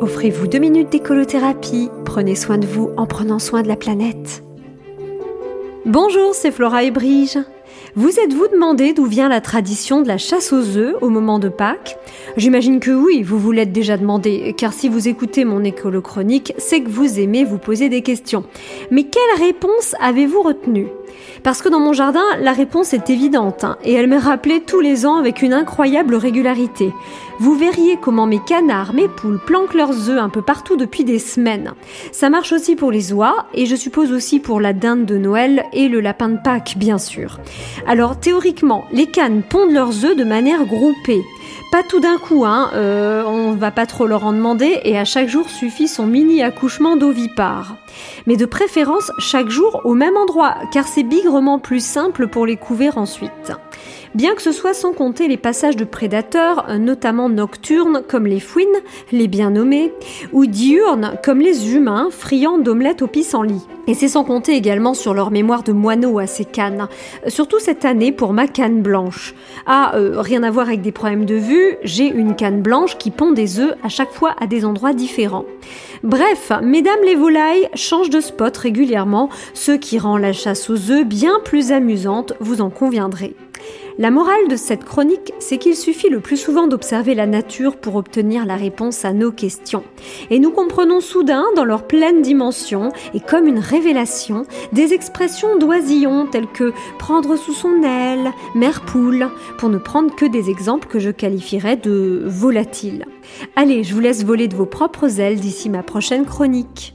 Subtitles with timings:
[0.00, 1.90] Offrez-vous deux minutes d'écolothérapie.
[2.04, 4.44] Prenez soin de vous en prenant soin de la planète.
[5.86, 7.38] Bonjour, c'est Flora et Brige.
[7.96, 11.48] Vous êtes-vous demandé d'où vient la tradition de la chasse aux œufs au moment de
[11.48, 11.98] Pâques?
[12.36, 16.52] J'imagine que oui, vous vous l'êtes déjà demandé, car si vous écoutez mon écolo chronique,
[16.58, 18.44] c'est que vous aimez vous poser des questions.
[18.92, 20.86] Mais quelle réponse avez-vous retenue?
[21.42, 24.80] Parce que dans mon jardin, la réponse est évidente hein, et elle me rappelait tous
[24.80, 26.92] les ans avec une incroyable régularité.
[27.40, 31.20] Vous verriez comment mes canards, mes poules planquent leurs œufs un peu partout depuis des
[31.20, 31.72] semaines.
[32.10, 35.64] Ça marche aussi pour les oies et je suppose aussi pour la dinde de Noël
[35.72, 37.38] et le lapin de Pâques, bien sûr.
[37.86, 41.22] Alors théoriquement, les cannes pondent leurs œufs de manière groupée.
[41.70, 45.04] Pas tout d'un coup, hein, euh, on va pas trop leur en demander et à
[45.04, 47.76] chaque jour suffit son mini accouchement d'ovipare.
[48.26, 52.56] Mais de préférence chaque jour au même endroit, car c'est bigrement plus simple pour les
[52.56, 53.52] couver ensuite
[54.14, 58.66] bien que ce soit sans compter les passages de prédateurs, notamment nocturnes comme les fouines,
[59.12, 59.92] les bien nommés,
[60.32, 63.66] ou diurnes comme les humains, friands d'omelettes au pissenlit.
[63.88, 66.88] Et c'est sans compter également sur leur mémoire de moineau à ces cannes,
[67.26, 69.34] surtout cette année pour ma canne blanche.
[69.66, 73.10] Ah, euh, rien à voir avec des problèmes de vue, j'ai une canne blanche qui
[73.10, 75.46] pond des œufs à chaque fois à des endroits différents.
[76.02, 81.06] Bref, mesdames les volailles changent de spot régulièrement, ce qui rend la chasse aux œufs
[81.06, 83.34] bien plus amusante, vous en conviendrez.
[84.00, 87.96] La morale de cette chronique, c'est qu'il suffit le plus souvent d'observer la nature pour
[87.96, 89.82] obtenir la réponse à nos questions.
[90.30, 96.26] Et nous comprenons soudain, dans leur pleine dimension, et comme une révélation, des expressions d'oisillons
[96.26, 101.00] telles que prendre sous son aile, mère poule, pour ne prendre que des exemples que
[101.00, 103.04] je qualifierais de volatiles.
[103.56, 106.94] Allez, je vous laisse voler de vos propres ailes d'ici ma prochaine chronique.